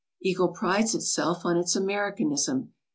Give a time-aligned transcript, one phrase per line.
[0.19, 2.71] Eagle prides itself on its Americanism.